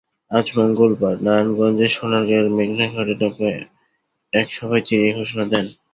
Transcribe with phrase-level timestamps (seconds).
[0.31, 3.61] আজ মঙ্গলবার নারায়ণগঞ্জের সোনারগাঁয়ের মেঘনাঘাট এলাকায়
[4.33, 5.65] এক সভায় তিনি এ ঘোষণা দেন।